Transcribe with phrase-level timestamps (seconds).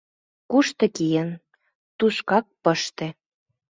[0.49, 1.29] Кушто киен—
[1.97, 3.07] тушкак пыште.